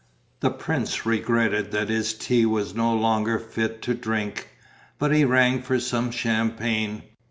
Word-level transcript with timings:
The 0.39 0.49
prince 0.49 1.05
regretted 1.05 1.69
that 1.73 1.89
his 1.89 2.15
tea 2.15 2.43
was 2.47 2.73
no 2.73 2.91
longer 2.95 3.37
fit 3.37 3.83
to 3.83 3.93
drink, 3.93 4.49
but 4.97 5.13
he 5.13 5.23
rang 5.25 5.61
for 5.61 5.79
some 5.79 6.09
champagne. 6.09 7.03